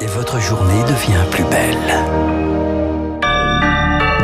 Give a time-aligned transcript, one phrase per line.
[0.00, 1.76] et votre journée devient plus belle.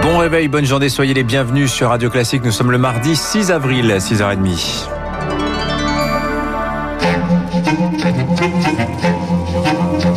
[0.03, 2.45] Bon réveil, bonne journée, soyez les bienvenus sur Radio Classique.
[2.45, 4.89] Nous sommes le mardi 6 avril, 6h30.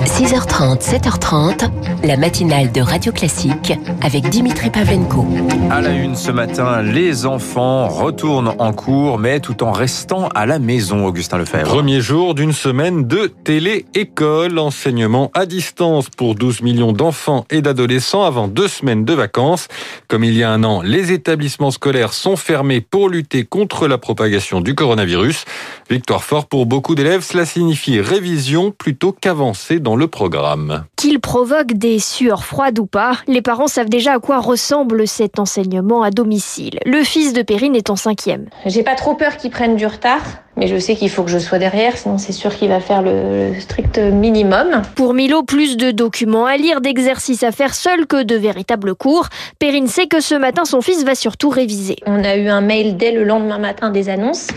[0.09, 1.69] 6h30, 7h30,
[2.03, 5.25] la matinale de Radio Classique avec Dimitri Pavlenko.
[5.69, 10.47] À la une ce matin, les enfants retournent en cours, mais tout en restant à
[10.47, 11.69] la maison, Augustin Lefebvre.
[11.69, 18.23] Premier jour d'une semaine de télé-école, enseignement à distance pour 12 millions d'enfants et d'adolescents
[18.23, 19.67] avant deux semaines de vacances.
[20.07, 23.99] Comme il y a un an, les établissements scolaires sont fermés pour lutter contre la
[23.99, 25.45] propagation du coronavirus.
[25.89, 30.85] Victoire fort pour beaucoup d'élèves, cela signifie révision plutôt qu'avancer dans le programme.
[30.95, 35.40] Qu'il provoque des sueurs froides ou pas, les parents savent déjà à quoi ressemble cet
[35.40, 36.80] enseignement à domicile.
[36.85, 38.48] Le fils de Perrine est en cinquième.
[38.66, 40.21] J'ai pas trop peur qu'il prenne du retard.
[40.57, 43.02] Mais je sais qu'il faut que je sois derrière, sinon c'est sûr qu'il va faire
[43.02, 44.81] le strict minimum.
[44.95, 49.29] Pour Milo, plus de documents à lire, d'exercices à faire seul que de véritables cours.
[49.57, 51.95] Perrine sait que ce matin, son fils va surtout réviser.
[52.05, 54.48] On a eu un mail dès le lendemain matin des annonces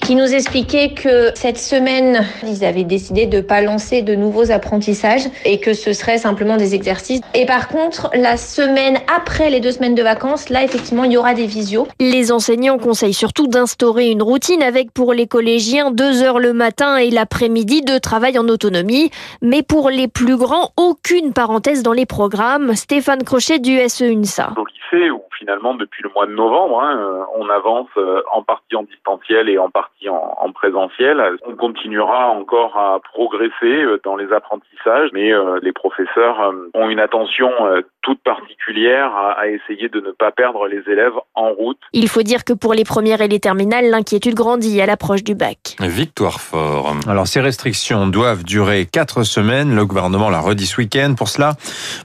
[0.00, 5.26] qui nous expliquait que cette semaine, ils avaient décidé de pas lancer de nouveaux apprentissages
[5.44, 7.20] et que ce serait simplement des exercices.
[7.34, 11.16] Et par contre, la semaine après les deux semaines de vacances, là, effectivement, il y
[11.16, 11.86] aura des visios.
[12.00, 16.96] Les enseignants conseillent surtout d'instaurer une routine avec pour les collégiens deux heures le matin
[16.96, 19.10] et l'après-midi de travail en autonomie.
[19.42, 22.74] Mais pour les plus grands, aucune parenthèse dans les programmes.
[22.74, 24.52] Stéphane Crochet du SE UNSA.
[24.56, 27.88] Au lycée, où finalement, depuis le mois de novembre, hein, on avance
[28.32, 31.22] en partie en distanciel et en partie en, en, présentiel.
[31.46, 37.00] On continuera encore à progresser dans les apprentissages, mais euh, les professeurs euh, ont une
[37.00, 41.76] attention euh, toute particulière à, à, essayer de ne pas perdre les élèves en route.
[41.92, 45.34] Il faut dire que pour les premières et les terminales, l'inquiétude grandit à l'approche du
[45.34, 45.76] bac.
[45.78, 46.96] Victoire fort.
[47.06, 49.74] Alors ces restrictions doivent durer quatre semaines.
[49.74, 51.12] Le gouvernement l'a redit ce week-end.
[51.18, 51.56] Pour cela,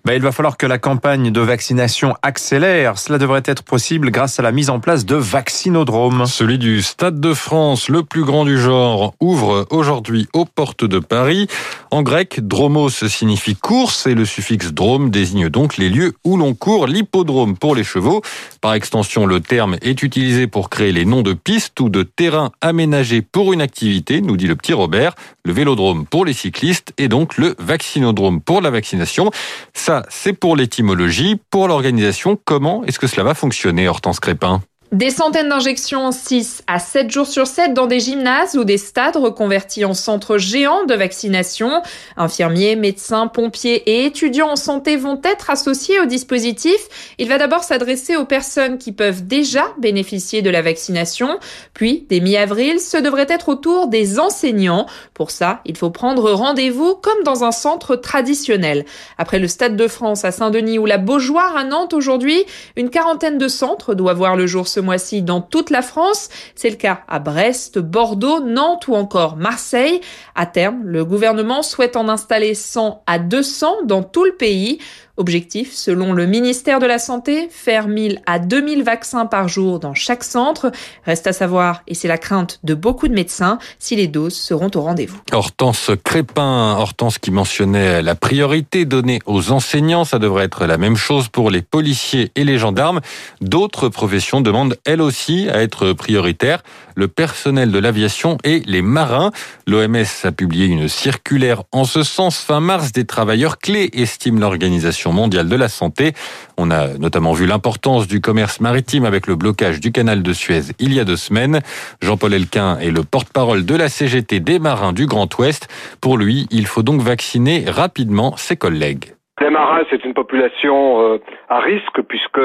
[0.03, 2.97] bah, il va falloir que la campagne de vaccination accélère.
[2.97, 6.25] Cela devrait être possible grâce à la mise en place de vaccinodromes.
[6.25, 10.99] Celui du Stade de France, le plus grand du genre, ouvre aujourd'hui aux portes de
[10.99, 11.47] Paris.
[11.91, 16.53] En grec, dromos signifie course et le suffixe drome désigne donc les lieux où l'on
[16.53, 16.87] court.
[16.87, 18.21] L'hippodrome pour les chevaux.
[18.61, 22.51] Par extension, le terme est utilisé pour créer les noms de pistes ou de terrains
[22.61, 25.15] aménagés pour une activité, nous dit le petit Robert.
[25.45, 29.31] Le vélodrome pour les cyclistes et donc le vaccinodrome pour la vaccination.
[29.73, 31.39] Ça, c'est pour l'étymologie.
[31.49, 34.61] Pour l'organisation, comment est-ce que cela va fonctionner, Hortense Crépin?
[34.93, 39.15] Des centaines d'injections 6 à 7 jours sur 7 dans des gymnases ou des stades
[39.15, 41.81] reconvertis en centres géants de vaccination.
[42.15, 46.77] Infirmiers, médecins, pompiers et étudiants en santé vont être associés au dispositif.
[47.17, 51.39] Il va d'abord s'adresser aux personnes qui peuvent déjà bénéficier de la vaccination.
[51.73, 54.85] Puis, dès mi-avril, ce devrait être au tour des enseignants.
[55.15, 58.85] Pour ça, il faut prendre rendez-vous comme dans un centre traditionnel.
[59.17, 62.43] Après le Stade de France à Saint-Denis ou la Beaujoire à Nantes aujourd'hui,
[62.75, 66.29] une quarantaine de centres doivent voir le jour ce mois-ci dans toute la France.
[66.55, 70.01] C'est le cas à Brest, Bordeaux, Nantes ou encore Marseille.
[70.35, 74.79] À terme, le gouvernement souhaite en installer 100 à 200 dans tout le pays.
[75.15, 79.93] Objectif, selon le ministère de la Santé, faire 1000 à 2000 vaccins par jour dans
[79.93, 80.71] chaque centre.
[81.05, 84.71] Reste à savoir, et c'est la crainte de beaucoup de médecins, si les doses seront
[84.73, 85.19] au rendez-vous.
[85.31, 90.95] Hortense Crépin, Hortense qui mentionnait la priorité donnée aux enseignants, ça devrait être la même
[90.95, 92.99] chose pour les policiers et les gendarmes.
[93.39, 96.63] D'autres professions demandent elles aussi à être prioritaires,
[96.95, 99.31] le personnel de l'aviation et les marins.
[99.67, 105.02] L'OMS a publié une circulaire en ce sens fin mars des travailleurs clés, estime l'organisation
[105.11, 106.13] mondiale de la santé.
[106.57, 110.73] On a notamment vu l'importance du commerce maritime avec le blocage du canal de Suez
[110.79, 111.59] il y a deux semaines.
[112.01, 115.67] Jean-Paul Elquin est le porte-parole de la CGT des marins du Grand Ouest.
[116.01, 119.13] Pour lui, il faut donc vacciner rapidement ses collègues.
[119.41, 121.17] Les marins, c'est une population euh,
[121.49, 122.39] à risque puisque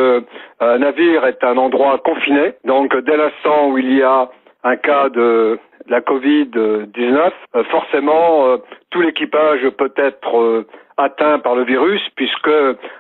[0.61, 2.55] un navire est un endroit confiné.
[2.65, 4.31] Donc dès l'instant où il y a
[4.65, 5.59] un cas de
[5.89, 7.31] la Covid-19,
[7.71, 8.59] forcément
[8.91, 10.67] tout l'équipage peut être
[10.98, 12.50] atteint par le virus, puisque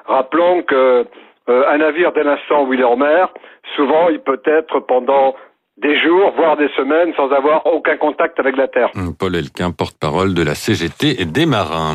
[0.06, 1.06] rappelons que
[1.48, 3.28] euh, un navire dès l'instant où il est en mer,
[3.76, 5.34] souvent il peut être pendant
[5.80, 8.90] des jours, voire des semaines, sans avoir aucun contact avec la Terre.
[9.18, 11.94] Paul Elquin, porte-parole de la CGT et des marins.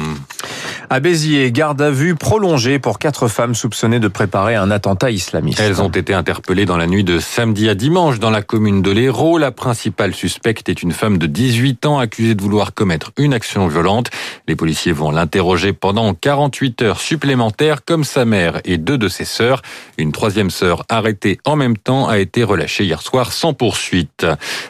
[0.89, 5.59] À Béziers, garde à vue prolongée pour quatre femmes soupçonnées de préparer un attentat islamiste.
[5.59, 8.91] Elles ont été interpellées dans la nuit de samedi à dimanche dans la commune de
[8.91, 9.38] l'Hérault.
[9.38, 13.68] La principale suspecte est une femme de 18 ans accusée de vouloir commettre une action
[13.68, 14.09] violente.
[14.47, 19.25] Les policiers vont l'interroger pendant 48 heures supplémentaires comme sa mère et deux de ses
[19.25, 19.62] sœurs.
[19.97, 24.25] Une troisième sœur arrêtée en même temps a été relâchée hier soir sans poursuite.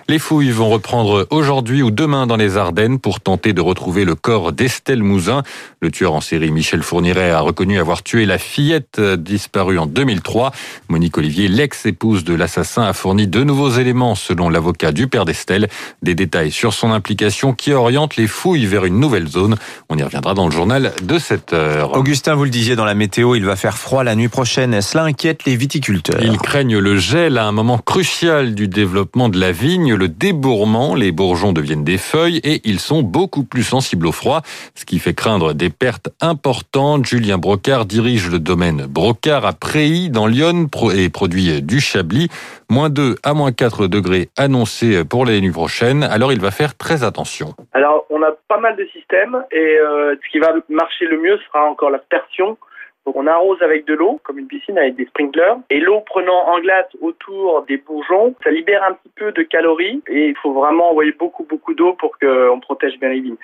[0.08, 4.16] Les fouilles vont reprendre aujourd'hui ou demain dans les Ardennes pour tenter de retrouver le
[4.16, 5.42] corps d'Estelle Mouzin.
[5.82, 9.86] Le tueur tueur en série Michel Fourniret a reconnu avoir tué la fillette disparue en
[9.86, 10.52] 2003.
[10.90, 15.70] Monique Olivier, l'ex-épouse de l'assassin, a fourni de nouveaux éléments selon l'avocat du père d'Estelle.
[16.02, 19.56] Des détails sur son implication qui oriente les fouilles vers une nouvelle zone.
[19.88, 21.96] On y reviendra dans le journal de cette heure.
[21.96, 24.82] Augustin, vous le disiez dans la météo, il va faire froid la nuit prochaine.
[24.82, 26.22] Cela inquiète les viticulteurs.
[26.22, 30.96] Ils craignent le gel à un moment crucial du développement de la vigne, le débourrement.
[30.96, 34.42] Les bourgeons deviennent des feuilles et ils sont beaucoup plus sensibles au froid,
[34.76, 37.06] ce qui fait craindre des pertes importantes.
[37.06, 42.30] Julien Brocard dirige le domaine Brocard à Préy dans Lyon et produit du Chablis.
[42.70, 46.04] Moins 2 à moins 4 degrés annoncés pour les nuits prochaines.
[46.04, 47.54] Alors il va faire très attention.
[47.74, 51.38] Alors on a pas mal de systèmes et euh, ce qui va marcher le mieux
[51.48, 52.58] sera encore l'aspersion.
[53.06, 56.48] Donc on arrose avec de l'eau, comme une piscine avec des sprinklers, et l'eau prenant
[56.48, 60.54] en glace autour des bourgeons, ça libère un petit peu de calories, et il faut
[60.54, 63.38] vraiment envoyer beaucoup beaucoup d'eau pour qu'on protège bien les vignes.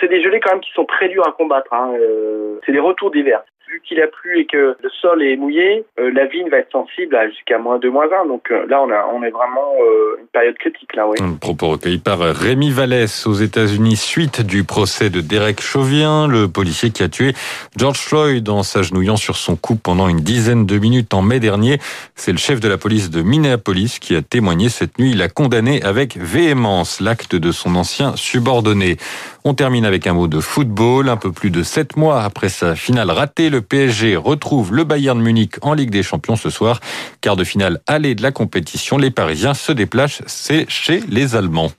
[0.00, 1.72] C'est des gelées quand même qui sont très durs à combattre.
[1.72, 1.92] Hein.
[1.98, 5.84] Euh, c'est des retours d'hiver vu qu'il a plu et que le sol est mouillé,
[5.98, 8.26] euh, la vigne va être sensible à jusqu'à moins 2, moins 1.
[8.26, 10.94] Donc euh, là, on, a, on est vraiment euh, une période critique.
[10.94, 11.16] Là, oui.
[11.40, 16.90] Propos recueilli par Rémi Vallès aux États-Unis suite du procès de Derek Chauvin, le policier
[16.90, 17.32] qui a tué
[17.76, 21.78] George Floyd en s'agenouillant sur son cou pendant une dizaine de minutes en mai dernier.
[22.14, 25.10] C'est le chef de la police de Minneapolis qui a témoigné cette nuit.
[25.12, 28.96] Il a condamné avec véhémence l'acte de son ancien subordonné.
[29.44, 31.08] On termine avec un mot de football.
[31.08, 35.18] Un peu plus de sept mois après sa finale ratée, le PSG retrouve le Bayern
[35.18, 36.78] Munich en Ligue des Champions ce soir.
[37.22, 38.98] Quart de finale aller de la compétition.
[38.98, 41.72] Les Parisiens se déplacent, c'est chez les Allemands.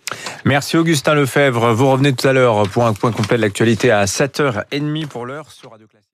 [0.44, 1.74] Merci Augustin Lefebvre.
[1.74, 5.52] Vous revenez tout à l'heure pour un point complet de l'actualité à 7h30 pour l'heure
[5.52, 6.06] sur Radio Classique.